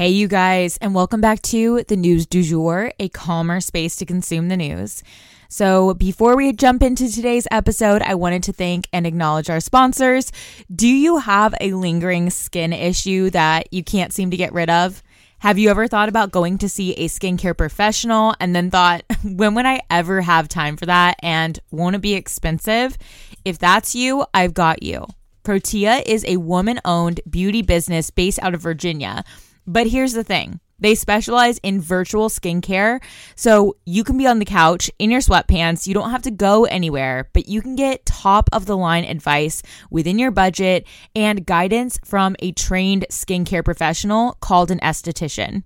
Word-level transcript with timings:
Hey, 0.00 0.08
you 0.08 0.28
guys, 0.28 0.78
and 0.78 0.94
welcome 0.94 1.20
back 1.20 1.42
to 1.42 1.84
the 1.86 1.94
News 1.94 2.24
du 2.24 2.42
Jour, 2.42 2.90
a 2.98 3.10
calmer 3.10 3.60
space 3.60 3.96
to 3.96 4.06
consume 4.06 4.48
the 4.48 4.56
news. 4.56 5.02
So, 5.50 5.92
before 5.92 6.38
we 6.38 6.54
jump 6.54 6.82
into 6.82 7.12
today's 7.12 7.46
episode, 7.50 8.00
I 8.00 8.14
wanted 8.14 8.42
to 8.44 8.54
thank 8.54 8.88
and 8.94 9.06
acknowledge 9.06 9.50
our 9.50 9.60
sponsors. 9.60 10.32
Do 10.74 10.88
you 10.88 11.18
have 11.18 11.54
a 11.60 11.74
lingering 11.74 12.30
skin 12.30 12.72
issue 12.72 13.28
that 13.32 13.70
you 13.74 13.84
can't 13.84 14.10
seem 14.10 14.30
to 14.30 14.38
get 14.38 14.54
rid 14.54 14.70
of? 14.70 15.02
Have 15.40 15.58
you 15.58 15.68
ever 15.68 15.86
thought 15.86 16.08
about 16.08 16.32
going 16.32 16.56
to 16.56 16.68
see 16.70 16.94
a 16.94 17.06
skincare 17.08 17.54
professional 17.54 18.34
and 18.40 18.56
then 18.56 18.70
thought, 18.70 19.04
when 19.22 19.54
would 19.54 19.66
I 19.66 19.82
ever 19.90 20.22
have 20.22 20.48
time 20.48 20.78
for 20.78 20.86
that? 20.86 21.16
And 21.22 21.60
won't 21.70 21.96
it 21.96 22.00
be 22.00 22.14
expensive? 22.14 22.96
If 23.44 23.58
that's 23.58 23.94
you, 23.94 24.24
I've 24.32 24.54
got 24.54 24.82
you. 24.82 25.08
Protea 25.42 26.02
is 26.06 26.24
a 26.24 26.38
woman 26.38 26.80
owned 26.86 27.20
beauty 27.28 27.60
business 27.60 28.08
based 28.08 28.38
out 28.42 28.54
of 28.54 28.62
Virginia 28.62 29.24
but 29.66 29.86
here's 29.86 30.12
the 30.12 30.24
thing 30.24 30.60
they 30.80 30.94
specialize 30.94 31.58
in 31.62 31.80
virtual 31.80 32.28
skincare. 32.28 33.02
So 33.36 33.76
you 33.84 34.02
can 34.02 34.16
be 34.18 34.26
on 34.26 34.38
the 34.38 34.44
couch 34.44 34.90
in 34.98 35.10
your 35.10 35.20
sweatpants. 35.20 35.86
You 35.86 35.94
don't 35.94 36.10
have 36.10 36.22
to 36.22 36.30
go 36.30 36.64
anywhere, 36.64 37.28
but 37.32 37.48
you 37.48 37.62
can 37.62 37.76
get 37.76 38.06
top 38.06 38.48
of 38.52 38.66
the 38.66 38.76
line 38.76 39.04
advice 39.04 39.62
within 39.90 40.18
your 40.18 40.30
budget 40.30 40.86
and 41.14 41.46
guidance 41.46 41.98
from 42.04 42.34
a 42.38 42.52
trained 42.52 43.06
skincare 43.10 43.64
professional 43.64 44.36
called 44.40 44.70
an 44.70 44.80
esthetician. 44.80 45.62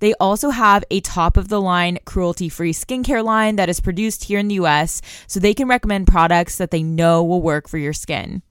They 0.00 0.14
also 0.14 0.50
have 0.50 0.84
a 0.90 1.00
top 1.00 1.36
of 1.36 1.48
the 1.48 1.60
line 1.60 1.98
cruelty 2.04 2.48
free 2.48 2.72
skincare 2.72 3.24
line 3.24 3.56
that 3.56 3.68
is 3.68 3.80
produced 3.80 4.24
here 4.24 4.38
in 4.38 4.48
the 4.48 4.56
US, 4.56 5.00
so 5.26 5.40
they 5.40 5.54
can 5.54 5.68
recommend 5.68 6.08
products 6.08 6.56
that 6.56 6.70
they 6.70 6.82
know 6.82 7.22
will 7.22 7.40
work 7.40 7.68
for 7.68 7.78
your 7.78 7.92
skin. 7.92 8.42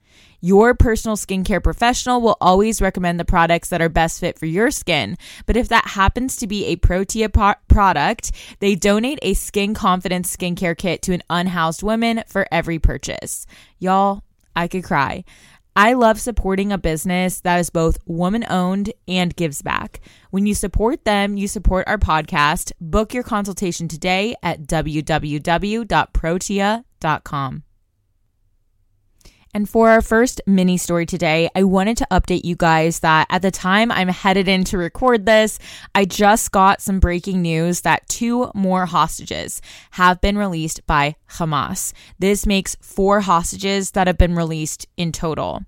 Your 0.46 0.76
personal 0.76 1.16
skincare 1.16 1.64
professional 1.64 2.20
will 2.20 2.36
always 2.42 2.82
recommend 2.82 3.18
the 3.18 3.24
products 3.24 3.70
that 3.70 3.82
are 3.82 3.88
best 3.88 4.20
fit 4.20 4.38
for 4.38 4.46
your 4.46 4.72
skin. 4.72 5.18
But 5.46 5.56
if 5.56 5.70
that 5.70 5.86
happens 5.86 6.36
to 6.36 6.48
be 6.48 6.66
a 6.66 6.76
Protea 6.76 7.30
po- 7.30 7.56
product, 7.70 8.34
they 8.60 8.76
donate 8.76 9.20
a 9.22 9.36
skin 9.36 9.74
confidence 9.74 10.36
skincare 10.36 10.78
kit 10.78 11.02
to 11.04 11.14
an 11.14 11.24
unhoused 11.30 11.82
woman 11.82 12.26
for 12.28 12.46
every 12.52 12.78
purchase. 12.78 13.48
Y'all, 13.80 14.22
I 14.54 14.68
could 14.68 14.84
cry. 14.84 15.24
I 15.78 15.94
love 15.94 16.20
supporting 16.20 16.74
a 16.74 16.78
business 16.78 17.40
that 17.40 17.62
is 17.62 17.70
both 17.70 17.98
woman 18.06 18.44
owned 18.50 18.92
and 19.08 19.34
gives 19.38 19.62
back. 19.62 20.02
When 20.32 20.46
you 20.46 20.56
support 20.56 21.06
them, 21.06 21.38
you 21.38 21.48
support 21.48 21.88
our 21.88 21.98
podcast. 21.98 22.74
Book 22.82 23.14
your 23.14 23.24
consultation 23.24 23.88
today 23.88 24.36
at 24.44 24.64
www.protea.com. 24.64 27.64
And 29.54 29.70
for 29.70 29.90
our 29.90 30.02
first 30.02 30.42
mini 30.48 30.78
story 30.78 31.06
today, 31.06 31.50
I 31.56 31.64
wanted 31.64 31.98
to 31.98 32.08
update 32.10 32.44
you 32.44 32.56
guys 32.56 33.02
that 33.02 33.28
at 33.30 33.44
the 33.44 33.52
time 33.52 33.92
I'm 33.92 34.08
headed 34.08 34.48
in 34.48 34.64
to 34.66 34.80
record 34.80 35.28
this, 35.28 35.60
I 35.94 36.06
just 36.06 36.52
got 36.52 36.82
some 36.82 37.00
breaking 37.00 37.42
news 37.44 37.82
that 37.82 38.08
two 38.10 38.50
more 38.56 38.88
hostages 38.88 39.62
have 39.92 40.22
been 40.22 40.38
released 40.38 40.86
by 40.88 41.16
Hamas. 41.34 41.94
This 42.18 42.48
makes 42.48 42.76
four 42.82 43.22
hostages 43.22 43.92
that 43.92 44.08
have 44.08 44.18
been 44.18 44.36
released 44.36 44.88
in 44.98 45.12
total. 45.12 45.62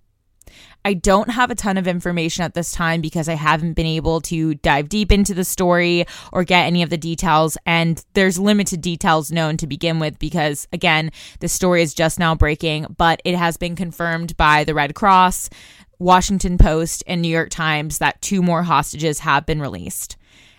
I 0.86 0.94
don't 0.94 1.32
have 1.32 1.50
a 1.50 1.56
ton 1.56 1.78
of 1.78 1.88
information 1.88 2.46
at 2.46 2.54
this 2.54 2.72
time 2.72 3.02
because 3.02 3.28
I 3.28 3.34
haven't 3.34 3.74
been 3.74 3.88
able 3.88 4.22
to 4.22 4.54
dive 4.54 4.88
deep 4.88 5.12
into 5.12 5.34
the 5.34 5.44
story 5.44 6.06
or 6.32 6.44
get 6.44 6.68
any 6.68 6.84
of 6.84 6.92
the 6.92 6.98
details. 6.98 7.58
And 7.66 8.06
there's 8.14 8.38
limited 8.38 8.82
details 8.82 9.32
known 9.32 9.58
to 9.58 9.66
begin 9.66 9.98
with 9.98 10.20
because, 10.20 10.68
again, 10.72 11.12
the 11.40 11.48
story 11.48 11.82
is 11.82 11.96
just 11.96 12.20
now 12.20 12.36
breaking, 12.36 12.86
but 12.98 13.20
it 13.26 13.36
has 13.36 13.58
been 13.58 13.76
confirmed 13.76 14.38
by 14.38 14.64
the 14.64 14.76
Red 14.76 14.94
Cross, 14.94 15.50
Washington 15.98 16.60
Post, 16.60 17.04
and 17.08 17.20
New 17.20 17.30
York 17.30 17.50
Times 17.50 17.98
that 17.98 18.22
two 18.22 18.44
more 18.44 18.62
hostages 18.62 19.20
have 19.20 19.48
been 19.48 19.60
released. 19.60 20.18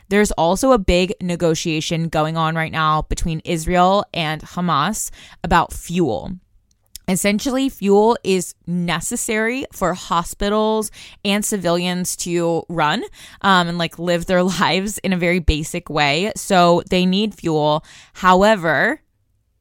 There's 0.08 0.32
also 0.32 0.72
a 0.72 0.78
big 0.78 1.14
negotiation 1.20 2.08
going 2.08 2.36
on 2.36 2.56
right 2.56 2.72
now 2.72 3.02
between 3.02 3.42
Israel 3.44 4.04
and 4.12 4.42
Hamas 4.42 5.12
about 5.44 5.72
fuel. 5.72 6.32
Essentially, 7.08 7.68
fuel 7.68 8.16
is 8.24 8.54
necessary 8.66 9.64
for 9.72 9.94
hospitals 9.94 10.90
and 11.24 11.44
civilians 11.44 12.16
to 12.16 12.64
run 12.68 13.04
um, 13.42 13.68
and 13.68 13.78
like 13.78 13.98
live 13.98 14.26
their 14.26 14.42
lives 14.60 14.98
in 14.98 15.12
a 15.12 15.16
very 15.16 15.38
basic 15.38 15.88
way. 15.88 16.32
So 16.34 16.82
they 16.90 17.06
need 17.06 17.34
fuel. 17.34 17.84
However, 18.14 19.00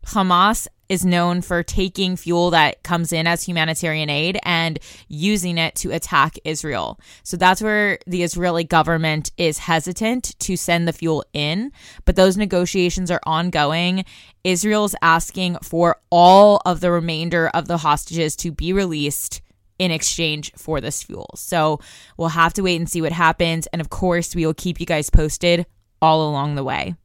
Hamas 0.07 0.67
is 0.89 1.05
known 1.05 1.41
for 1.41 1.63
taking 1.63 2.15
fuel 2.15 2.51
that 2.51 2.83
comes 2.83 3.11
in 3.11 3.27
as 3.27 3.43
humanitarian 3.43 4.09
aid 4.09 4.39
and 4.43 4.79
using 5.07 5.57
it 5.57 5.75
to 5.75 5.91
attack 5.91 6.37
Israel. 6.43 6.99
So 7.23 7.37
that's 7.37 7.61
where 7.61 7.99
the 8.05 8.23
Israeli 8.23 8.63
government 8.63 9.31
is 9.37 9.57
hesitant 9.57 10.37
to 10.39 10.55
send 10.55 10.87
the 10.87 10.93
fuel 10.93 11.23
in, 11.33 11.71
but 12.05 12.15
those 12.15 12.37
negotiations 12.37 13.09
are 13.09 13.21
ongoing. 13.25 14.05
Israel's 14.43 14.95
asking 15.01 15.57
for 15.63 15.97
all 16.09 16.61
of 16.65 16.79
the 16.79 16.91
remainder 16.91 17.47
of 17.49 17.67
the 17.67 17.77
hostages 17.77 18.35
to 18.37 18.51
be 18.51 18.73
released 18.73 19.41
in 19.77 19.91
exchange 19.91 20.51
for 20.55 20.79
this 20.79 21.03
fuel. 21.03 21.29
So 21.35 21.79
we'll 22.17 22.29
have 22.29 22.53
to 22.53 22.61
wait 22.61 22.77
and 22.77 22.89
see 22.89 23.01
what 23.01 23.11
happens. 23.11 23.67
And 23.67 23.81
of 23.81 23.89
course, 23.89 24.35
we 24.35 24.45
will 24.45 24.53
keep 24.53 24.79
you 24.79 24.85
guys 24.85 25.09
posted 25.09 25.65
all 26.01 26.29
along 26.29 26.55
the 26.55 26.63
way. 26.63 26.95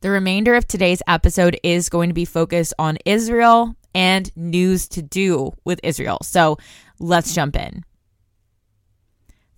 The 0.00 0.10
remainder 0.10 0.54
of 0.54 0.66
today's 0.66 1.02
episode 1.06 1.60
is 1.62 1.90
going 1.90 2.08
to 2.08 2.14
be 2.14 2.24
focused 2.24 2.72
on 2.78 2.96
Israel 3.04 3.76
and 3.94 4.34
news 4.34 4.88
to 4.88 5.02
do 5.02 5.52
with 5.64 5.78
Israel. 5.82 6.18
So 6.22 6.56
let's 6.98 7.34
jump 7.34 7.54
in. 7.54 7.84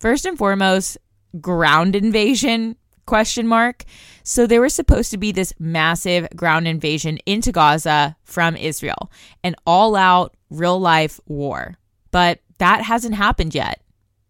First 0.01 0.27
and 0.27 0.37
foremost, 0.37 0.99
ground 1.41 1.95
invasion 1.95 2.77
question 3.07 3.47
mark. 3.47 3.85
So 4.25 4.47
there 4.47 4.61
was 4.61 4.75
supposed 4.75 5.13
to 5.13 5.17
be 5.17 5.31
this 5.31 5.55
massive 5.61 6.29
ground 6.35 6.67
invasion 6.67 7.19
into 7.25 7.53
Gaza 7.53 8.17
from 8.25 8.57
Israel, 8.57 9.13
an 9.45 9.55
all-out 9.65 10.37
real 10.51 10.81
life 10.81 11.21
war. 11.27 11.79
But 12.11 12.41
that 12.59 12.83
hasn't 12.83 13.15
happened 13.15 13.55
yet. 13.55 13.81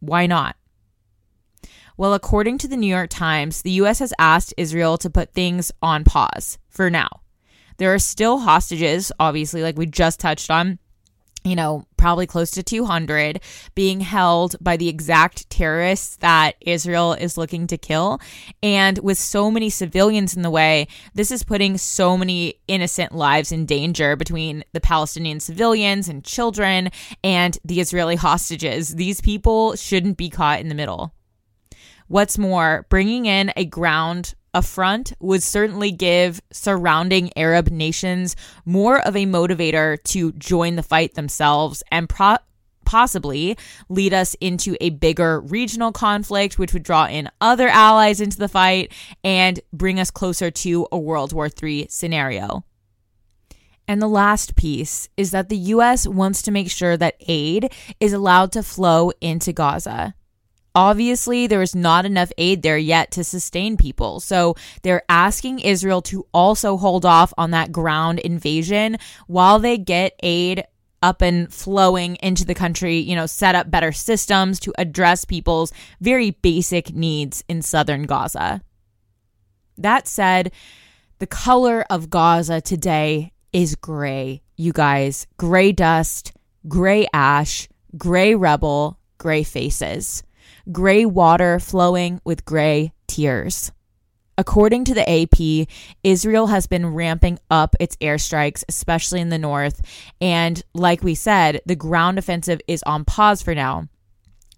Why 0.01 0.27
not? 0.27 0.57
Well, 1.97 2.15
according 2.15 2.59
to 2.59 2.69
the 2.69 2.77
New 2.77 2.87
York 2.87 3.11
Times, 3.11 3.63
the 3.63 3.71
U.S. 3.73 3.99
has 3.99 4.15
asked 4.19 4.55
Israel 4.57 4.97
to 4.99 5.11
put 5.11 5.33
things 5.33 5.71
on 5.83 6.05
pause 6.05 6.59
for 6.69 6.91
now. 6.91 7.09
There 7.77 7.93
are 7.93 7.99
still 7.99 8.39
hostages, 8.39 9.13
obviously, 9.19 9.63
like 9.63 9.77
we 9.77 9.87
just 9.87 10.21
touched 10.21 10.51
on, 10.51 10.79
you 11.45 11.57
know, 11.57 11.85
probably 11.97 12.27
close 12.27 12.51
to 12.53 12.63
200 12.63 13.41
being 13.75 14.01
held 14.01 14.57
by 14.61 14.77
the 14.77 14.89
exact 14.89 15.51
terrorists 15.51 16.17
that 16.17 16.55
Israel 16.61 17.13
is 17.13 17.37
looking 17.37 17.67
to 17.67 17.77
kill. 17.77 18.21
And 18.63 18.99
with 18.99 19.19
so 19.19 19.51
many 19.51 19.69
civilians 19.69 20.37
in 20.37 20.43
the 20.43 20.51
way, 20.51 20.87
this 21.15 21.31
is 21.31 21.43
putting 21.43 21.77
so 21.77 22.17
many 22.17 22.55
innocent 22.69 23.13
lives 23.13 23.53
in 23.53 23.67
danger 23.67 24.17
between 24.17 24.65
the 24.73 24.81
Palestinian 24.81 25.41
civilians 25.41 26.09
and 26.09 26.25
children 26.25 26.91
and 27.23 27.59
the 27.65 27.81
Israeli 27.81 28.17
hostages. 28.17 28.95
These 28.95 29.21
people 29.21 29.77
shouldn't 29.77 30.17
be 30.17 30.31
caught 30.31 30.61
in 30.61 30.69
the 30.69 30.75
middle. 30.75 31.13
What's 32.09 32.39
more, 32.39 32.87
bringing 32.89 33.27
in 33.27 33.53
a 33.57 33.65
ground 33.65 34.35
affront 34.55 35.13
would 35.21 35.43
certainly 35.43 35.91
give 35.91 36.41
surrounding 36.53 37.31
Arab 37.37 37.69
nations 37.69 38.37
more 38.65 39.01
of 39.01 39.17
a 39.17 39.27
motivator 39.27 40.03
to 40.05 40.33
join 40.33 40.77
the 40.77 40.83
fight 40.83 41.15
themselves 41.15 41.83
and 41.91 42.09
pro- 42.09 42.37
possibly 42.85 43.57
lead 43.89 44.13
us 44.13 44.35
into 44.41 44.77
a 44.81 44.91
bigger 44.91 45.41
regional 45.41 45.93
conflict, 45.93 46.59
which 46.59 46.73
would 46.73 46.83
draw 46.83 47.07
in 47.07 47.31
other 47.41 47.69
allies 47.69 48.21
into 48.21 48.37
the 48.37 48.49
fight 48.49 48.93
and 49.25 49.61
bring 49.73 49.99
us 49.99 50.11
closer 50.11 50.51
to 50.51 50.87
a 50.93 50.99
World 50.99 51.33
War 51.33 51.49
III 51.63 51.87
scenario. 51.89 52.65
And 53.89 54.01
the 54.01 54.09
last 54.09 54.57
piece 54.57 55.09
is 55.17 55.33
that 55.33 55.49
the 55.49 55.57
US 55.57 56.07
wants 56.07 56.43
to 56.43 56.51
make 56.51 56.71
sure 56.71 56.97
that 56.97 57.17
aid 57.27 57.73
is 58.01 58.13
allowed 58.13 58.53
to 58.53 58.63
flow 58.63 59.13
into 59.21 59.53
Gaza. 59.53 60.15
Obviously, 60.75 61.47
there 61.47 61.63
is 61.63 61.75
not 61.75 62.07
enough 62.07 62.33
aid 62.39 62.63
there 62.63 62.79
yet 62.79 63.11
to 63.13 63.25
sustain 63.25 63.77
people. 63.77 64.21
So 64.21 64.57
they're 64.83 65.03
asking 65.09 65.61
Israel 65.61 66.01
to 66.03 66.27
also 66.33 66.77
hold 66.77 67.05
off 67.05 67.35
on 67.37 67.51
that 67.51 67.73
ground 67.73 68.21
invasion 68.21 68.97
while 69.27 69.59
they 69.59 69.77
get 69.77 70.15
aid 70.23 70.65
up 71.03 71.21
and 71.21 71.53
flowing 71.53 72.17
into 72.23 72.45
the 72.45 72.55
country, 72.55 72.99
you 72.99 73.17
know, 73.17 73.27
set 73.27 73.55
up 73.55 73.71
better 73.71 73.93
systems 73.93 74.61
to 74.61 74.73
address 74.79 75.25
people's 75.25 75.73
very 76.01 76.31
basic 76.31 76.95
needs 76.95 77.45
in 77.49 77.61
southern 77.61 78.05
Gaza. 78.05 78.63
That 79.77 80.07
said, 80.07 80.53
the 81.19 81.27
color 81.27 81.85
of 81.91 82.09
Gaza 82.09 82.61
today 82.61 83.33
is 83.53 83.75
gray, 83.75 84.43
you 84.57 84.73
guys. 84.73 85.27
Gray 85.37 85.73
dust, 85.73 86.33
gray 86.69 87.07
ash, 87.13 87.69
gray 87.97 88.35
rubble, 88.35 88.99
gray 89.19 89.43
faces 89.43 90.23
gray 90.71 91.05
water 91.05 91.59
flowing 91.59 92.21
with 92.25 92.45
gray 92.45 92.93
tears. 93.07 93.73
According 94.39 94.85
to 94.87 94.95
the 94.95 95.09
AP, 95.09 95.69
Israel 96.03 96.47
has 96.47 96.67
been 96.67 96.95
ramping 96.95 97.39
up 97.51 97.77
its 97.79 97.97
airstrikes, 97.97 98.65
especially 98.69 99.21
in 99.21 99.29
the 99.29 99.39
north. 99.39 99.81
And 100.21 100.63
like 100.75 101.03
we 101.03 101.15
said, 101.15 101.61
the 101.67 101.77
ground 101.77 102.19
offensive 102.19 102.61
is 102.67 102.83
on 102.85 103.05
pause 103.05 103.43
for 103.43 103.55
now. 103.55 103.89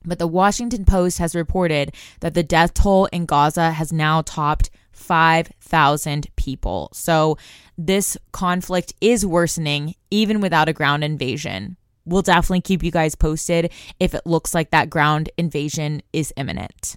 But 0.05 0.19
the 0.19 0.29
Washington 0.29 0.85
Post 0.85 1.19
has 1.19 1.35
reported 1.35 1.93
that 2.21 2.35
the 2.35 2.43
death 2.43 2.75
toll 2.75 3.07
in 3.07 3.27
Gaza 3.27 3.73
has 3.73 3.93
now 3.93 4.23
topped 4.23 4.71
5,000 4.93 6.29
people. 6.37 6.91
So 6.93 7.37
this 7.77 8.17
conflict 8.33 8.95
is 9.01 9.27
worsening 9.27 9.95
even 10.11 10.41
without 10.41 10.69
a 10.69 10.73
ground 10.73 11.03
invasion 11.03 11.77
we'll 12.05 12.23
definitely 12.23 12.61
keep 12.61 12.83
you 12.83 12.91
guys 12.91 13.15
posted 13.15 13.73
if 13.99 14.15
it 14.15 14.27
looks 14.27 14.55
like 14.55 14.71
that 14.71 14.91
ground 14.91 15.31
invasion 15.37 16.03
is 16.13 16.33
imminent. 16.37 16.97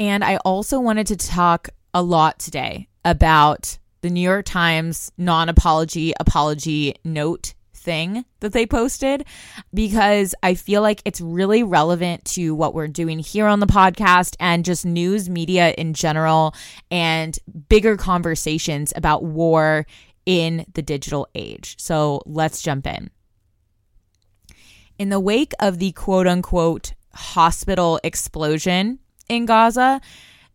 And 0.00 0.22
I 0.22 0.36
also 0.38 0.78
wanted 0.78 1.08
to 1.08 1.16
talk 1.16 1.70
a 1.92 2.02
lot 2.02 2.38
today 2.38 2.88
about 3.04 3.78
the 4.02 4.10
New 4.10 4.20
York 4.20 4.44
Times 4.44 5.10
non 5.18 5.48
apology 5.48 6.12
apology 6.20 6.94
note 7.04 7.54
thing 7.88 8.24
that 8.40 8.52
they 8.52 8.66
posted 8.66 9.24
because 9.72 10.34
I 10.42 10.54
feel 10.54 10.82
like 10.82 11.00
it's 11.04 11.20
really 11.20 11.62
relevant 11.62 12.24
to 12.26 12.54
what 12.54 12.74
we're 12.74 12.88
doing 12.88 13.18
here 13.18 13.46
on 13.46 13.60
the 13.60 13.66
podcast 13.66 14.36
and 14.38 14.64
just 14.64 14.84
news 14.84 15.30
media 15.30 15.70
in 15.70 15.94
general 15.94 16.54
and 16.90 17.38
bigger 17.68 17.96
conversations 17.96 18.92
about 18.94 19.24
war 19.24 19.86
in 20.28 20.66
the 20.74 20.82
digital 20.82 21.26
age. 21.34 21.74
So 21.78 22.20
let's 22.26 22.60
jump 22.60 22.86
in. 22.86 23.10
In 24.98 25.08
the 25.08 25.18
wake 25.18 25.54
of 25.58 25.78
the 25.78 25.92
quote 25.92 26.26
unquote 26.26 26.92
hospital 27.14 27.98
explosion 28.04 28.98
in 29.30 29.46
Gaza, 29.46 30.02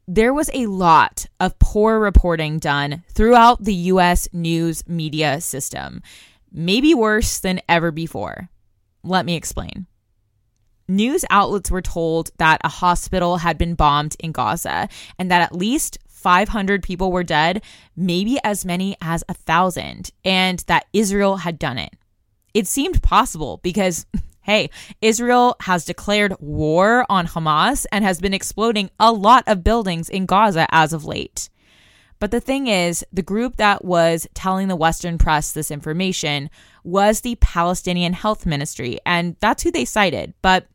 there 0.07 0.31
was 0.31 0.51
a 0.53 0.67
lot 0.67 1.25
of 1.39 1.57
poor 1.57 1.99
reporting 1.99 2.59
done 2.59 3.03
throughout 3.09 3.63
the 3.63 3.73
US 3.73 4.27
news 4.31 4.87
media 4.87 5.41
system, 5.41 6.03
maybe 6.51 6.93
worse 6.93 7.39
than 7.39 7.59
ever 7.67 7.89
before. 7.89 8.49
Let 9.03 9.25
me 9.25 9.35
explain. 9.35 9.87
News 10.87 11.25
outlets 11.31 11.71
were 11.71 11.81
told 11.81 12.29
that 12.37 12.61
a 12.63 12.69
hospital 12.69 13.37
had 13.37 13.57
been 13.57 13.73
bombed 13.73 14.17
in 14.19 14.33
Gaza 14.33 14.87
and 15.17 15.31
that 15.31 15.41
at 15.41 15.55
least 15.55 15.97
500 16.23 16.81
people 16.81 17.11
were 17.11 17.23
dead, 17.23 17.61
maybe 17.97 18.39
as 18.43 18.63
many 18.65 18.95
as 19.01 19.23
a 19.27 19.33
thousand, 19.33 20.11
and 20.23 20.59
that 20.67 20.85
Israel 20.93 21.37
had 21.37 21.59
done 21.59 21.77
it. 21.77 21.93
It 22.53 22.65
seemed 22.65 23.03
possible 23.03 23.59
because, 23.61 24.05
hey, 24.41 24.69
Israel 25.01 25.57
has 25.61 25.83
declared 25.83 26.35
war 26.39 27.05
on 27.09 27.27
Hamas 27.27 27.85
and 27.91 28.05
has 28.05 28.21
been 28.21 28.33
exploding 28.33 28.89
a 28.99 29.11
lot 29.11 29.43
of 29.47 29.63
buildings 29.63 30.09
in 30.09 30.25
Gaza 30.25 30.65
as 30.71 30.93
of 30.93 31.05
late. 31.05 31.49
But 32.19 32.31
the 32.31 32.39
thing 32.39 32.67
is, 32.67 33.05
the 33.11 33.21
group 33.21 33.57
that 33.57 33.83
was 33.83 34.27
telling 34.33 34.69
the 34.69 34.77
Western 34.77 35.17
press 35.17 35.51
this 35.51 35.69
information 35.69 36.49
was 36.85 37.19
the 37.19 37.35
Palestinian 37.41 38.13
Health 38.13 38.45
Ministry, 38.45 38.97
and 39.05 39.35
that's 39.41 39.63
who 39.63 39.71
they 39.71 39.83
cited. 39.83 40.33
But 40.41 40.67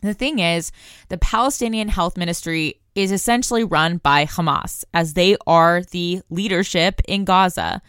the 0.00 0.14
thing 0.14 0.38
is, 0.38 0.72
the 1.10 1.18
Palestinian 1.18 1.88
Health 1.88 2.16
Ministry 2.16 2.80
is 2.98 3.12
essentially 3.12 3.62
run 3.62 3.98
by 3.98 4.26
Hamas, 4.26 4.84
as 4.92 5.14
they 5.14 5.36
are 5.46 5.82
the 5.82 6.20
leadership 6.30 7.00
in 7.06 7.24
Gaza. 7.24 7.80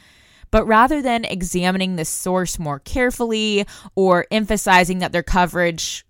But 0.51 0.67
rather 0.67 1.01
than 1.01 1.25
examining 1.25 1.95
the 1.95 2.05
source 2.05 2.59
more 2.59 2.79
carefully 2.79 3.65
or 3.95 4.27
emphasizing 4.29 4.99
that 4.99 5.11
their 5.11 5.23
coverage, 5.23 6.05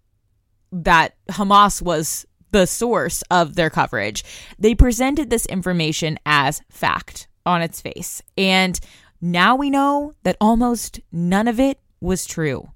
that 0.74 1.16
Hamas 1.30 1.82
was 1.82 2.26
the 2.52 2.66
source 2.66 3.24
of 3.32 3.56
their 3.56 3.70
coverage, 3.70 4.24
they 4.58 4.76
presented 4.76 5.30
this 5.30 5.46
information 5.46 6.20
as 6.26 6.62
fact 6.70 7.30
on 7.46 7.62
its 7.62 7.80
face. 7.80 8.22
And 8.38 8.78
now 9.22 9.56
we 9.56 9.70
know 9.70 10.14
that 10.24 10.36
almost 10.42 11.00
none 11.12 11.48
of 11.48 11.58
it 11.58 11.80
was 12.02 12.26
true. 12.26 12.70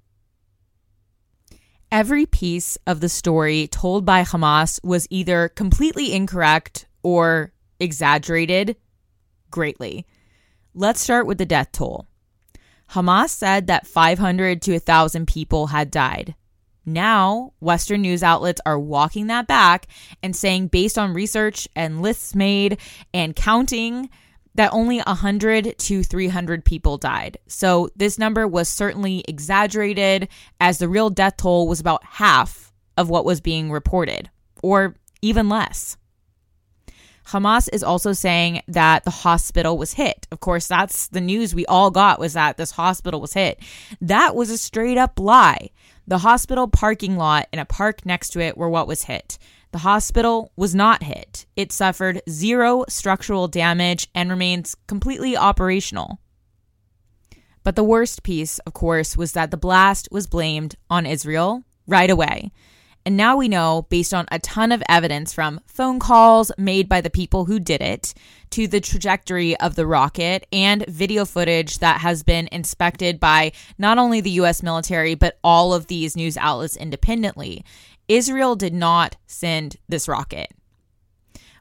Every 1.94 2.26
piece 2.26 2.76
of 2.88 3.02
the 3.02 3.08
story 3.08 3.68
told 3.68 4.04
by 4.04 4.24
Hamas 4.24 4.84
was 4.84 5.06
either 5.12 5.50
completely 5.50 6.12
incorrect 6.12 6.88
or 7.04 7.54
exaggerated 7.80 8.78
greatly. 9.52 10.08
Let's 10.74 11.00
start 11.00 11.28
with 11.28 11.38
the 11.38 11.46
death 11.46 11.72
toll. 11.72 12.08
Hamas 12.94 13.30
said 13.30 13.68
that 13.68 13.86
500 13.86 14.60
to 14.64 14.72
1,000 14.72 15.28
people 15.28 15.68
had 15.68 15.92
died. 15.92 16.34
Now, 16.84 17.54
Western 17.60 18.02
news 18.02 18.24
outlets 18.24 18.60
are 18.66 18.80
walking 18.80 19.28
that 19.28 19.46
back 19.46 19.86
and 20.24 20.36
saying, 20.36 20.70
based 20.70 20.98
on 20.98 21.14
research 21.14 21.68
and 21.76 22.02
lists 22.02 22.34
made 22.34 22.80
and 23.14 23.36
counting, 23.36 24.10
that 24.56 24.74
only 24.74 25.00
100 25.00 25.78
to 25.78 26.04
300 26.04 26.66
people 26.66 26.98
died. 26.98 27.38
So 27.48 27.90
this 27.96 28.20
number 28.20 28.48
was 28.48 28.70
certainly 28.70 29.24
exaggerated, 29.28 30.28
as 30.60 30.78
the 30.78 30.90
real 30.90 31.10
death 31.10 31.38
toll 31.38 31.68
was 31.68 31.80
about 31.80 32.04
half 32.04 32.72
of 32.98 33.10
what 33.10 33.26
was 33.26 33.42
being 33.42 33.72
reported, 33.72 34.30
or 34.62 34.96
even 35.22 35.50
less. 35.50 35.98
Hamas 37.28 37.70
is 37.72 37.84
also 37.84 38.12
saying 38.14 38.62
that 38.68 39.06
the 39.06 39.10
hospital 39.10 39.78
was 39.78 39.94
hit. 39.94 40.28
Of 40.32 40.42
course, 40.42 40.68
that's 40.68 41.08
the 41.08 41.22
news 41.22 41.56
we 41.56 41.66
all 41.68 41.90
got 41.90 42.20
was 42.20 42.34
that 42.34 42.58
this 42.58 42.72
hospital 42.72 43.22
was 43.22 43.34
hit. 43.34 43.60
That 44.02 44.36
was 44.36 44.50
a 44.50 44.58
straight 44.58 44.98
up 44.98 45.20
lie. 45.20 45.70
The 46.06 46.18
hospital 46.18 46.68
parking 46.68 47.16
lot 47.16 47.48
and 47.54 47.62
a 47.62 47.66
park 47.66 48.06
next 48.06 48.32
to 48.32 48.42
it 48.42 48.58
were 48.58 48.70
what 48.70 48.88
was 48.88 49.04
hit. 49.04 49.38
The 49.74 49.80
hospital 49.80 50.52
was 50.56 50.76
not 50.76 51.02
hit. 51.02 51.48
It 51.56 51.72
suffered 51.72 52.22
zero 52.30 52.86
structural 52.88 53.48
damage 53.48 54.08
and 54.14 54.30
remains 54.30 54.76
completely 54.86 55.36
operational. 55.36 56.20
But 57.64 57.76
the 57.76 57.84
worst 57.84 58.22
piece, 58.22 58.60
of 58.60 58.74
course, 58.74 59.18
was 59.18 59.32
that 59.32 59.50
the 59.50 59.58
blast 59.58 60.10
was 60.12 60.28
blamed 60.28 60.76
on 60.92 61.08
Israel 61.08 61.64
right 61.88 62.12
away. 62.12 62.52
And 63.06 63.18
now 63.18 63.36
we 63.36 63.50
know, 63.50 63.86
based 63.90 64.14
on 64.14 64.28
a 64.32 64.40
ton 64.40 64.72
of 64.72 64.84
evidence 64.88 65.34
from 65.34 65.60
phone 65.66 66.00
calls 66.00 66.52
made 66.58 66.88
by 66.88 67.02
the 67.02 67.10
people 67.10 67.46
who 67.46 67.60
did 67.60 67.82
it, 67.82 68.14
to 68.52 68.68
the 68.68 68.80
trajectory 68.80 69.60
of 69.60 69.74
the 69.76 69.88
rocket, 69.88 70.46
and 70.54 70.86
video 70.88 71.26
footage 71.26 71.80
that 71.80 72.00
has 72.02 72.22
been 72.22 72.48
inspected 72.52 73.20
by 73.20 73.52
not 73.78 73.98
only 73.98 74.22
the 74.22 74.30
US 74.42 74.62
military, 74.62 75.16
but 75.16 75.40
all 75.44 75.74
of 75.74 75.88
these 75.88 76.16
news 76.16 76.38
outlets 76.38 76.78
independently. 76.78 77.66
Israel 78.08 78.56
did 78.56 78.74
not 78.74 79.16
send 79.26 79.78
this 79.88 80.08
rocket. 80.08 80.52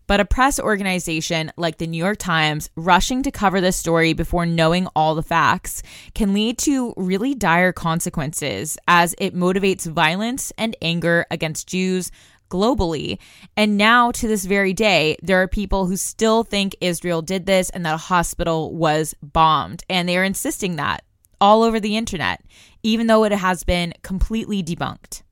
But 0.06 0.20
a 0.20 0.24
press 0.24 0.58
organization 0.58 1.52
like 1.56 1.78
the 1.78 1.86
New 1.86 1.96
York 1.96 2.18
Times 2.18 2.68
rushing 2.76 3.22
to 3.22 3.30
cover 3.30 3.60
this 3.60 3.76
story 3.76 4.12
before 4.12 4.44
knowing 4.44 4.88
all 4.96 5.14
the 5.14 5.22
facts 5.22 5.82
can 6.14 6.34
lead 6.34 6.58
to 6.58 6.92
really 6.96 7.34
dire 7.34 7.72
consequences 7.72 8.76
as 8.88 9.14
it 9.18 9.34
motivates 9.34 9.86
violence 9.86 10.52
and 10.58 10.76
anger 10.82 11.24
against 11.30 11.68
Jews 11.68 12.10
globally. 12.50 13.18
And 13.56 13.78
now, 13.78 14.10
to 14.10 14.28
this 14.28 14.44
very 14.44 14.74
day, 14.74 15.16
there 15.22 15.40
are 15.40 15.48
people 15.48 15.86
who 15.86 15.96
still 15.96 16.42
think 16.42 16.76
Israel 16.80 17.22
did 17.22 17.46
this 17.46 17.70
and 17.70 17.86
that 17.86 17.94
a 17.94 17.98
hospital 17.98 18.74
was 18.74 19.14
bombed. 19.22 19.84
And 19.88 20.08
they 20.08 20.18
are 20.18 20.24
insisting 20.24 20.76
that 20.76 21.04
all 21.40 21.62
over 21.62 21.80
the 21.80 21.96
internet, 21.96 22.42
even 22.82 23.06
though 23.06 23.24
it 23.24 23.32
has 23.32 23.64
been 23.64 23.94
completely 24.02 24.62
debunked. 24.62 25.22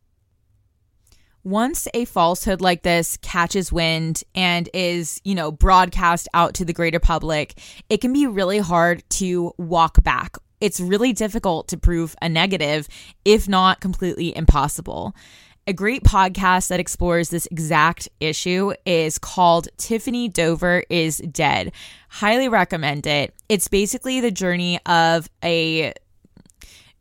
Once 1.42 1.88
a 1.94 2.04
falsehood 2.04 2.60
like 2.60 2.82
this 2.82 3.16
catches 3.18 3.72
wind 3.72 4.22
and 4.34 4.68
is, 4.74 5.20
you 5.24 5.34
know, 5.34 5.50
broadcast 5.50 6.28
out 6.34 6.52
to 6.52 6.64
the 6.64 6.72
greater 6.72 7.00
public, 7.00 7.58
it 7.88 8.00
can 8.00 8.12
be 8.12 8.26
really 8.26 8.58
hard 8.58 9.02
to 9.08 9.52
walk 9.56 10.02
back. 10.02 10.36
It's 10.60 10.80
really 10.80 11.14
difficult 11.14 11.68
to 11.68 11.78
prove 11.78 12.14
a 12.20 12.28
negative, 12.28 12.86
if 13.24 13.48
not 13.48 13.80
completely 13.80 14.36
impossible 14.36 15.14
A 15.66 15.72
great 15.72 16.02
podcast 16.02 16.68
that 16.68 16.80
explores 16.80 17.28
this 17.28 17.46
exact 17.50 18.08
issue 18.18 18.72
is 18.86 19.18
called 19.18 19.68
Tiffany 19.76 20.28
Dover 20.28 20.82
is 20.90 21.18
Dead. 21.18 21.72
Highly 22.08 22.48
recommend 22.48 23.06
it. 23.06 23.34
It's 23.48 23.68
basically 23.68 24.20
the 24.20 24.30
journey 24.30 24.80
of 24.86 25.28
a 25.44 25.92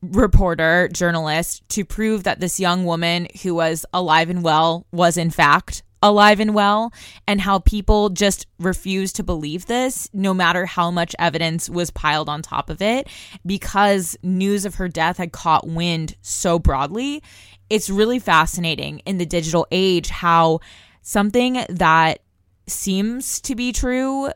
reporter, 0.02 0.90
journalist, 0.94 1.68
to 1.70 1.84
prove 1.84 2.24
that 2.24 2.40
this 2.40 2.60
young 2.60 2.86
woman 2.86 3.28
who 3.44 3.56
was 3.56 3.86
alive 3.94 4.30
and 4.30 4.44
well 4.44 4.86
was 4.92 5.18
in 5.18 5.30
fact 5.30 5.84
alive 6.02 6.40
and 6.40 6.54
well, 6.54 6.94
and 7.28 7.42
how 7.42 7.60
people 7.60 8.10
just 8.10 8.48
refused 8.58 9.16
to 9.18 9.24
believe 9.24 9.66
this, 9.66 10.10
no 10.14 10.34
matter 10.34 10.66
how 10.66 10.90
much 10.92 11.16
evidence 11.20 11.70
was 11.70 11.92
piled 11.92 12.30
on 12.30 12.42
top 12.42 12.70
of 12.70 12.82
it, 12.82 13.08
because 13.46 14.18
news 14.24 14.66
of 14.66 14.76
her 14.76 14.88
death 14.88 15.18
had 15.18 15.32
caught 15.32 15.68
wind 15.68 16.16
so 16.22 16.58
broadly. 16.58 17.22
It's 17.70 17.90
really 17.90 18.20
fascinating 18.20 19.00
in 19.00 19.18
the 19.18 19.26
digital 19.26 19.68
age 19.72 20.10
how 20.10 20.62
something 21.02 21.66
that 21.70 22.20
seems 22.68 23.42
to 23.42 23.56
be 23.56 23.72
true 23.72 24.32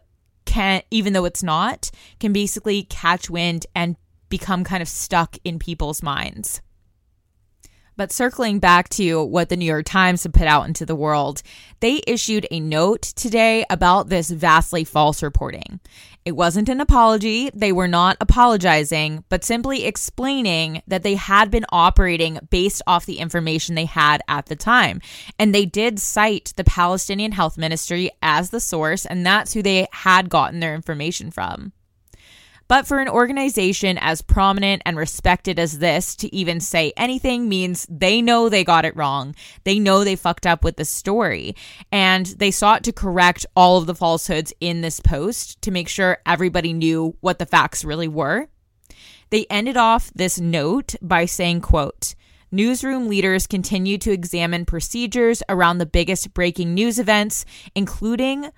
can 0.46 0.82
even 0.91 1.13
though 1.13 1.25
it's 1.25 1.43
not 1.43 1.89
can 2.20 2.34
basically 2.34 2.84
catch 2.84 3.29
wind 3.29 3.65
and 3.75 3.96
become 4.34 4.63
kind 4.63 4.82
of 4.82 4.90
stuck 4.90 5.38
in 5.44 5.60
people's 5.60 6.02
minds. 6.02 6.60
But 7.96 8.12
circling 8.12 8.58
back 8.58 8.90
to 8.90 9.24
what 9.24 9.50
the 9.50 9.56
New 9.56 9.66
York 9.66 9.86
Times 9.86 10.24
had 10.24 10.34
put 10.34 10.48
out 10.48 10.68
into 10.68 10.88
the 10.88 10.96
world, 10.96 11.44
they 11.82 12.02
issued 12.08 12.48
a 12.50 12.60
note 12.60 13.04
today 13.04 13.63
about 13.70 14.10
this 14.10 14.32
vastly 14.32 14.86
false 14.86 15.22
reporting. 15.22 15.80
It 16.25 16.32
wasn't 16.32 16.68
an 16.68 16.82
apology. 16.82 17.52
They 17.54 17.72
were 17.72 17.88
not 17.88 18.18
apologizing, 18.20 19.24
but 19.30 19.44
simply 19.44 19.86
explaining 19.86 20.82
that 20.88 21.04
they 21.04 21.13
had 21.13 21.52
been 21.52 21.68
operating 21.70 22.40
based 22.50 22.82
off 22.88 23.06
the 23.06 23.20
information 23.20 23.75
they 23.75 23.86
had 23.86 24.24
at 24.28 24.48
the 24.48 24.56
time. 24.56 25.00
And 25.38 25.54
they 25.54 25.68
did 25.68 26.00
cite 26.00 26.54
the 26.56 26.63
Palestinian 26.63 27.34
Health 27.34 27.56
Ministry 27.56 28.10
as 28.24 28.50
the 28.50 28.60
source, 28.60 29.06
and 29.06 29.24
that's 29.24 29.54
who 29.54 29.62
they 29.62 29.88
had 29.92 30.28
gotten 30.28 30.60
their 30.60 30.74
information 30.74 31.30
from. 31.30 31.72
But 32.67 32.88
for 32.88 33.00
an 33.00 33.10
organization 33.10 33.98
as 34.00 34.22
prominent 34.22 34.82
and 34.86 34.98
respected 34.98 35.60
as 35.60 35.79
this 35.79 36.15
to 36.17 36.34
even 36.34 36.60
say 36.60 36.93
anything 36.96 37.50
means 37.50 37.86
they 37.89 38.22
know 38.22 38.50
they 38.50 38.63
got 38.63 38.86
it 38.86 38.96
wrong. 38.96 39.36
They 39.63 39.79
know 39.79 40.03
they 40.03 40.15
fucked 40.15 40.48
up 40.48 40.63
with 40.63 40.77
the 40.77 40.86
story. 40.86 41.55
And 41.91 42.25
they 42.25 42.51
sought 42.51 42.84
to 42.84 42.91
correct 42.91 43.46
all 43.55 43.77
of 43.77 43.86
the 43.86 43.96
falsehoods 43.96 44.53
in 44.60 44.82
this 44.82 45.00
post 45.00 45.62
to 45.62 45.72
make 45.72 45.89
sure 45.89 46.20
everybody 46.25 46.74
knew 46.74 47.15
what 47.20 47.38
the 47.38 47.46
facts 47.46 47.84
really 47.84 48.08
were. 48.08 48.48
They 49.29 49.46
ended 49.50 49.77
off 49.77 50.12
this 50.13 50.39
note 50.39 50.96
by 51.01 51.25
saying, 51.25 51.62
quote, 51.62 52.15
Newsroom 52.51 53.08
leaders 53.08 53.48
continue 53.48 53.98
to 53.98 54.12
examine 54.12 54.63
procedures 54.63 55.41
around 55.50 55.79
the 55.79 55.88
biggest 55.88 56.36
breaking 56.36 56.75
news 56.75 57.00
events, 57.00 57.46
including 57.74 58.51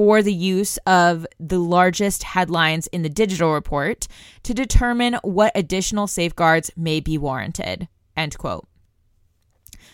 for 0.00 0.22
the 0.22 0.32
use 0.32 0.78
of 0.86 1.26
the 1.38 1.58
largest 1.58 2.22
headlines 2.22 2.86
in 2.86 3.02
the 3.02 3.08
digital 3.10 3.52
report 3.52 4.08
to 4.42 4.54
determine 4.54 5.12
what 5.22 5.52
additional 5.54 6.06
safeguards 6.06 6.70
may 6.74 7.00
be 7.00 7.18
warranted. 7.18 7.86
End 8.16 8.38
quote. 8.38 8.66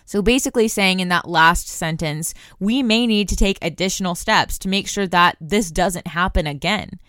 So 0.04 0.22
basically, 0.22 0.68
saying 0.68 1.00
in 1.00 1.08
that 1.08 1.28
last 1.28 1.66
sentence, 1.66 2.34
we 2.60 2.84
may 2.84 3.08
need 3.08 3.28
to 3.30 3.34
take 3.34 3.58
additional 3.60 4.14
steps 4.14 4.60
to 4.60 4.68
make 4.68 4.86
sure 4.86 5.08
that 5.08 5.38
this 5.40 5.72
doesn't 5.72 6.06
happen 6.06 6.46
again. 6.46 7.00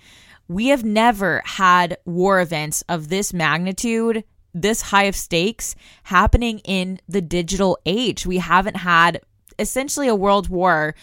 We 0.48 0.70
have 0.70 0.84
never 0.84 1.44
had 1.46 2.00
war 2.04 2.42
events 2.42 2.84
of 2.89 3.10
this 3.10 3.32
magnitude, 3.32 4.24
this 4.56 4.82
high 4.82 5.04
of 5.04 5.16
stakes 5.16 5.75
happening 6.01 6.62
in 6.66 7.00
the 7.08 7.22
digital 7.22 7.77
age. 7.86 8.25
We 8.25 8.39
haven't 8.39 8.77
had 8.77 9.22
essentially 9.60 10.08
a 10.08 10.16
world 10.16 10.50
war 10.50 10.96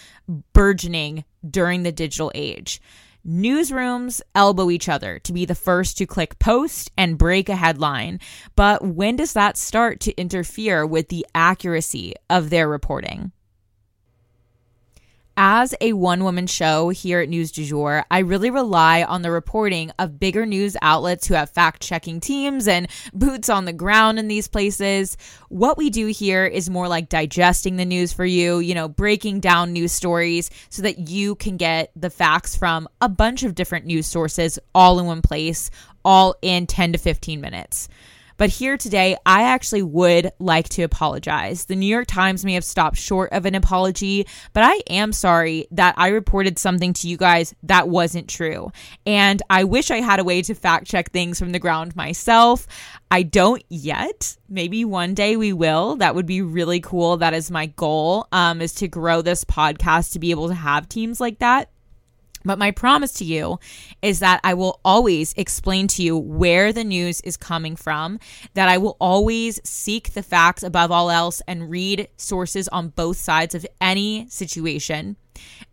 burgeoning 0.52 1.24
during 1.50 1.82
the 1.82 1.92
digital 1.92 2.32
age. 2.34 2.80
Newsrooms 3.26 4.20
elbow 4.34 4.70
each 4.70 4.88
other 4.88 5.18
to 5.20 5.32
be 5.32 5.46
the 5.46 5.54
first 5.54 5.96
to 5.98 6.06
click 6.06 6.38
post 6.38 6.90
and 6.98 7.16
break 7.16 7.48
a 7.48 7.56
headline. 7.56 8.20
But 8.54 8.84
when 8.84 9.16
does 9.16 9.32
that 9.32 9.56
start 9.56 10.00
to 10.00 10.14
interfere 10.16 10.86
with 10.86 11.08
the 11.08 11.26
accuracy 11.34 12.14
of 12.28 12.50
their 12.50 12.68
reporting? 12.68 13.32
As 15.36 15.74
a 15.80 15.94
one 15.94 16.22
woman 16.22 16.46
show 16.46 16.90
here 16.90 17.18
at 17.18 17.28
News 17.28 17.50
du 17.50 17.64
Jour, 17.64 18.04
I 18.08 18.20
really 18.20 18.50
rely 18.50 19.02
on 19.02 19.22
the 19.22 19.32
reporting 19.32 19.90
of 19.98 20.20
bigger 20.20 20.46
news 20.46 20.76
outlets 20.80 21.26
who 21.26 21.34
have 21.34 21.50
fact 21.50 21.82
checking 21.82 22.20
teams 22.20 22.68
and 22.68 22.86
boots 23.12 23.48
on 23.48 23.64
the 23.64 23.72
ground 23.72 24.20
in 24.20 24.28
these 24.28 24.46
places. 24.46 25.16
What 25.48 25.76
we 25.76 25.90
do 25.90 26.06
here 26.06 26.46
is 26.46 26.70
more 26.70 26.86
like 26.86 27.08
digesting 27.08 27.76
the 27.76 27.84
news 27.84 28.12
for 28.12 28.24
you, 28.24 28.60
you 28.60 28.76
know, 28.76 28.86
breaking 28.86 29.40
down 29.40 29.72
news 29.72 29.90
stories 29.90 30.50
so 30.68 30.82
that 30.82 31.08
you 31.08 31.34
can 31.34 31.56
get 31.56 31.90
the 31.96 32.10
facts 32.10 32.54
from 32.54 32.88
a 33.00 33.08
bunch 33.08 33.42
of 33.42 33.56
different 33.56 33.86
news 33.86 34.06
sources 34.06 34.60
all 34.72 35.00
in 35.00 35.06
one 35.06 35.22
place, 35.22 35.68
all 36.04 36.36
in 36.42 36.68
10 36.68 36.92
to 36.92 36.98
15 36.98 37.40
minutes. 37.40 37.88
But 38.36 38.50
here 38.50 38.76
today, 38.76 39.16
I 39.24 39.44
actually 39.44 39.82
would 39.82 40.30
like 40.38 40.68
to 40.70 40.82
apologize. 40.82 41.66
The 41.66 41.76
New 41.76 41.86
York 41.86 42.06
Times 42.06 42.44
may 42.44 42.54
have 42.54 42.64
stopped 42.64 42.96
short 42.96 43.32
of 43.32 43.46
an 43.46 43.54
apology, 43.54 44.26
but 44.52 44.64
I 44.64 44.80
am 44.90 45.12
sorry 45.12 45.66
that 45.70 45.94
I 45.96 46.08
reported 46.08 46.58
something 46.58 46.92
to 46.94 47.08
you 47.08 47.16
guys 47.16 47.54
that 47.62 47.88
wasn't 47.88 48.28
true. 48.28 48.72
And 49.06 49.42
I 49.48 49.64
wish 49.64 49.90
I 49.90 50.00
had 50.00 50.20
a 50.20 50.24
way 50.24 50.42
to 50.42 50.54
fact 50.54 50.86
check 50.86 51.10
things 51.10 51.38
from 51.38 51.52
the 51.52 51.58
ground 51.58 51.94
myself. 51.96 52.66
I 53.10 53.22
don't 53.22 53.62
yet. 53.68 54.36
Maybe 54.48 54.84
one 54.84 55.14
day 55.14 55.36
we 55.36 55.52
will. 55.52 55.96
That 55.96 56.14
would 56.14 56.26
be 56.26 56.42
really 56.42 56.80
cool. 56.80 57.18
That 57.18 57.34
is 57.34 57.50
my 57.50 57.66
goal, 57.66 58.26
um, 58.32 58.60
is 58.60 58.74
to 58.74 58.88
grow 58.88 59.22
this 59.22 59.44
podcast 59.44 60.12
to 60.12 60.18
be 60.18 60.30
able 60.32 60.48
to 60.48 60.54
have 60.54 60.88
teams 60.88 61.20
like 61.20 61.38
that. 61.38 61.70
But 62.44 62.58
my 62.58 62.70
promise 62.70 63.12
to 63.14 63.24
you 63.24 63.58
is 64.02 64.18
that 64.20 64.40
I 64.44 64.54
will 64.54 64.80
always 64.84 65.32
explain 65.36 65.88
to 65.88 66.02
you 66.02 66.16
where 66.16 66.72
the 66.72 66.84
news 66.84 67.20
is 67.22 67.36
coming 67.36 67.74
from, 67.74 68.18
that 68.54 68.68
I 68.68 68.78
will 68.78 68.96
always 69.00 69.60
seek 69.64 70.12
the 70.12 70.22
facts 70.22 70.62
above 70.62 70.90
all 70.90 71.10
else 71.10 71.40
and 71.48 71.70
read 71.70 72.08
sources 72.16 72.68
on 72.68 72.88
both 72.88 73.16
sides 73.16 73.54
of 73.54 73.66
any 73.80 74.28
situation. 74.28 75.16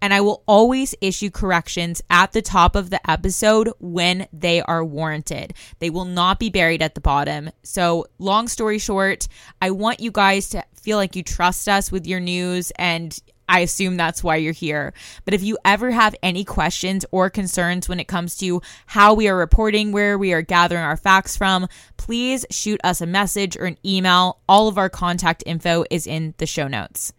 And 0.01 0.13
I 0.13 0.21
will 0.21 0.43
always 0.47 0.95
issue 1.01 1.29
corrections 1.29 2.01
at 2.09 2.31
the 2.31 2.41
top 2.41 2.75
of 2.75 2.89
the 2.89 3.09
episode 3.09 3.69
when 3.79 4.27
they 4.33 4.61
are 4.61 4.83
warranted. 4.83 5.53
They 5.79 5.89
will 5.89 6.05
not 6.05 6.39
be 6.39 6.49
buried 6.49 6.81
at 6.81 6.95
the 6.95 7.01
bottom. 7.01 7.51
So, 7.61 8.07
long 8.17 8.47
story 8.47 8.79
short, 8.79 9.27
I 9.61 9.69
want 9.71 9.99
you 9.99 10.09
guys 10.09 10.49
to 10.49 10.63
feel 10.73 10.97
like 10.97 11.15
you 11.15 11.21
trust 11.21 11.69
us 11.69 11.91
with 11.91 12.07
your 12.07 12.19
news 12.19 12.71
and 12.77 13.17
I 13.51 13.59
assume 13.59 13.97
that's 13.97 14.23
why 14.23 14.37
you're 14.37 14.53
here. 14.53 14.93
But 15.25 15.33
if 15.33 15.43
you 15.43 15.57
ever 15.65 15.91
have 15.91 16.15
any 16.23 16.45
questions 16.45 17.05
or 17.11 17.29
concerns 17.29 17.89
when 17.89 17.99
it 17.99 18.07
comes 18.07 18.37
to 18.37 18.61
how 18.85 19.13
we 19.13 19.27
are 19.27 19.35
reporting, 19.35 19.91
where 19.91 20.17
we 20.17 20.31
are 20.31 20.41
gathering 20.41 20.81
our 20.81 20.95
facts 20.95 21.35
from, 21.35 21.67
please 21.97 22.45
shoot 22.49 22.79
us 22.81 23.01
a 23.01 23.05
message 23.05 23.57
or 23.57 23.65
an 23.65 23.77
email. 23.85 24.39
All 24.47 24.69
of 24.69 24.77
our 24.77 24.89
contact 24.89 25.43
info 25.45 25.83
is 25.91 26.07
in 26.07 26.33
the 26.37 26.45
show 26.45 26.69
notes. 26.69 27.11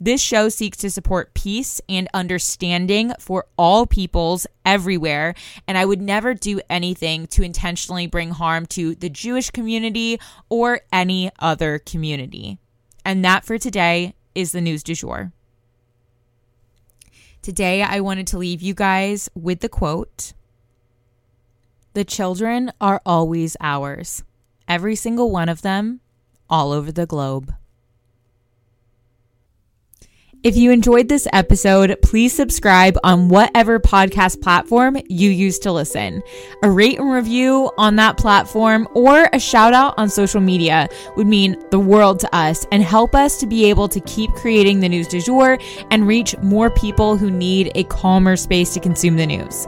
This 0.00 0.22
show 0.22 0.48
seeks 0.48 0.78
to 0.78 0.90
support 0.90 1.34
peace 1.34 1.82
and 1.86 2.08
understanding 2.14 3.12
for 3.20 3.46
all 3.58 3.86
peoples 3.86 4.46
everywhere, 4.64 5.34
and 5.68 5.76
I 5.76 5.84
would 5.84 6.00
never 6.00 6.32
do 6.32 6.62
anything 6.70 7.26
to 7.28 7.42
intentionally 7.42 8.06
bring 8.06 8.30
harm 8.30 8.64
to 8.68 8.94
the 8.94 9.10
Jewish 9.10 9.50
community 9.50 10.18
or 10.48 10.80
any 10.90 11.30
other 11.38 11.78
community. 11.78 12.58
And 13.04 13.22
that 13.24 13.44
for 13.44 13.58
today 13.58 14.14
is 14.34 14.52
the 14.52 14.62
news 14.62 14.82
du 14.82 14.94
jour. 14.94 15.32
Today, 17.44 17.82
I 17.82 18.00
wanted 18.00 18.26
to 18.28 18.38
leave 18.38 18.62
you 18.62 18.72
guys 18.72 19.28
with 19.34 19.60
the 19.60 19.68
quote 19.68 20.32
The 21.92 22.02
children 22.02 22.72
are 22.80 23.02
always 23.04 23.54
ours, 23.60 24.24
every 24.66 24.96
single 24.96 25.30
one 25.30 25.50
of 25.50 25.60
them, 25.60 26.00
all 26.48 26.72
over 26.72 26.90
the 26.90 27.04
globe. 27.04 27.52
If 30.42 30.56
you 30.56 30.70
enjoyed 30.70 31.08
this 31.08 31.26
episode, 31.32 31.96
please 32.02 32.34
subscribe 32.34 32.98
on 33.02 33.28
whatever 33.28 33.80
podcast 33.80 34.42
platform 34.42 34.96
you 35.08 35.30
use 35.30 35.58
to 35.60 35.72
listen. 35.72 36.22
A 36.62 36.70
rate 36.70 36.98
and 36.98 37.10
review 37.10 37.70
on 37.78 37.96
that 37.96 38.18
platform 38.18 38.86
or 38.94 39.28
a 39.32 39.38
shout 39.38 39.72
out 39.72 39.94
on 39.96 40.10
social 40.10 40.40
media 40.40 40.88
would 41.16 41.26
mean 41.26 41.56
the 41.70 41.78
world 41.78 42.20
to 42.20 42.34
us 42.34 42.66
and 42.72 42.82
help 42.82 43.14
us 43.14 43.38
to 43.38 43.46
be 43.46 43.64
able 43.66 43.88
to 43.88 44.00
keep 44.00 44.30
creating 44.32 44.80
the 44.80 44.88
news 44.88 45.08
du 45.08 45.20
jour 45.20 45.58
and 45.90 46.06
reach 46.06 46.36
more 46.38 46.70
people 46.70 47.16
who 47.16 47.30
need 47.30 47.72
a 47.74 47.84
calmer 47.84 48.36
space 48.36 48.74
to 48.74 48.80
consume 48.80 49.16
the 49.16 49.26
news. 49.26 49.66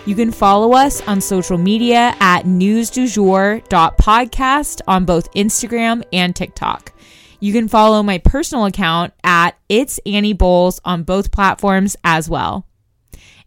You 0.06 0.14
can 0.14 0.32
follow 0.32 0.72
us 0.72 1.06
on 1.06 1.20
social 1.20 1.58
media 1.58 2.14
at 2.20 2.44
newsdujour.podcast 2.44 4.80
on 4.88 5.04
both 5.04 5.30
Instagram 5.32 6.02
and 6.12 6.34
TikTok. 6.34 6.92
You 7.40 7.52
can 7.52 7.68
follow 7.68 8.02
my 8.02 8.18
personal 8.18 8.64
account 8.64 9.12
at 9.22 9.56
It's 9.68 10.00
Annie 10.06 10.32
Bowles 10.32 10.80
on 10.84 11.02
both 11.02 11.30
platforms 11.30 11.96
as 12.02 12.28
well. 12.28 12.66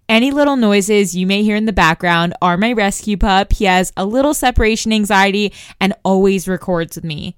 Any 0.08 0.32
little 0.32 0.58
noises 0.58 1.16
you 1.16 1.26
may 1.26 1.42
hear 1.42 1.56
in 1.56 1.66
the 1.66 1.74
background 1.74 2.34
are 2.42 2.58
my 2.58 2.74
rescue 2.74 3.18
pup. 3.18 3.54
He 3.54 3.66
has 3.66 3.92
a 3.96 4.06
little 4.06 4.34
separation 4.34 4.94
anxiety 4.94 5.54
and 5.80 5.94
always 6.04 6.48
records 6.48 6.96
with 6.96 7.06
me. 7.06 7.38